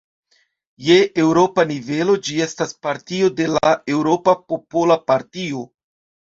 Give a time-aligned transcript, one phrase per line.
[0.85, 5.65] Je eŭropa nivelo, ĝi estas partio de la Eŭropa Popola Partio.